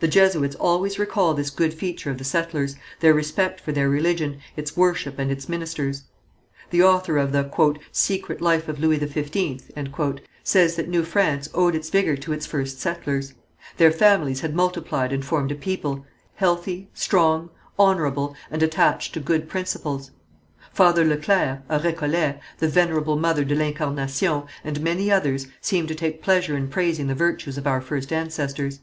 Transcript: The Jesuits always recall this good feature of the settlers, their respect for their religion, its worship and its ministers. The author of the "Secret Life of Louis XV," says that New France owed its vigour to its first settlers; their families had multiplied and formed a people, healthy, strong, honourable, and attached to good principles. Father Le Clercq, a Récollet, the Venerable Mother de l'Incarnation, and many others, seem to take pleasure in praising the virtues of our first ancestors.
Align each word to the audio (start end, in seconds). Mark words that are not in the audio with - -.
The 0.00 0.08
Jesuits 0.08 0.56
always 0.56 0.98
recall 0.98 1.34
this 1.34 1.50
good 1.50 1.74
feature 1.74 2.10
of 2.10 2.16
the 2.16 2.24
settlers, 2.24 2.76
their 3.00 3.12
respect 3.12 3.60
for 3.60 3.72
their 3.72 3.90
religion, 3.90 4.38
its 4.56 4.74
worship 4.74 5.18
and 5.18 5.30
its 5.30 5.50
ministers. 5.50 6.04
The 6.70 6.82
author 6.82 7.18
of 7.18 7.30
the 7.30 7.76
"Secret 7.92 8.40
Life 8.40 8.68
of 8.70 8.78
Louis 8.80 8.96
XV," 8.96 9.68
says 10.42 10.76
that 10.76 10.88
New 10.88 11.02
France 11.04 11.50
owed 11.52 11.74
its 11.74 11.90
vigour 11.90 12.16
to 12.16 12.32
its 12.32 12.46
first 12.46 12.80
settlers; 12.80 13.34
their 13.76 13.92
families 13.92 14.40
had 14.40 14.54
multiplied 14.54 15.12
and 15.12 15.22
formed 15.22 15.52
a 15.52 15.54
people, 15.54 16.06
healthy, 16.36 16.88
strong, 16.94 17.50
honourable, 17.78 18.34
and 18.50 18.62
attached 18.62 19.12
to 19.12 19.20
good 19.20 19.46
principles. 19.46 20.10
Father 20.72 21.04
Le 21.04 21.18
Clercq, 21.18 21.60
a 21.68 21.78
Récollet, 21.80 22.40
the 22.60 22.68
Venerable 22.68 23.16
Mother 23.16 23.44
de 23.44 23.54
l'Incarnation, 23.54 24.44
and 24.64 24.80
many 24.80 25.12
others, 25.12 25.48
seem 25.60 25.86
to 25.86 25.94
take 25.94 26.22
pleasure 26.22 26.56
in 26.56 26.68
praising 26.68 27.08
the 27.08 27.14
virtues 27.14 27.58
of 27.58 27.66
our 27.66 27.82
first 27.82 28.10
ancestors. 28.10 28.80